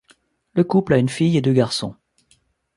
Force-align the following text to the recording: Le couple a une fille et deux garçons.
Le 0.55 0.63
couple 0.63 0.95
a 0.95 0.97
une 0.97 1.09
fille 1.09 1.37
et 1.37 1.43
deux 1.43 1.53
garçons. 1.53 1.95